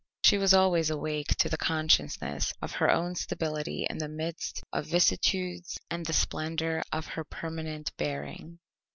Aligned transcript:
She 0.23 0.39
was 0.39 0.51
always 0.51 0.89
awake 0.89 1.35
to 1.37 1.47
the 1.47 1.59
consciousness 1.59 2.55
of 2.59 2.71
her 2.71 2.89
own 2.89 3.13
stability 3.13 3.85
in 3.87 3.99
the 3.99 4.09
midst 4.09 4.63
of 4.73 4.87
vicissitudes 4.87 5.79
and 5.91 6.07
the 6.07 6.11
splendour 6.13 6.81
of 6.91 7.05
her 7.05 7.23
permanent 7.23 7.95
bearing. 7.97 8.57